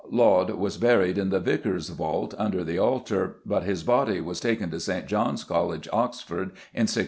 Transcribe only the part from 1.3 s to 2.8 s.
Vicar's vault under the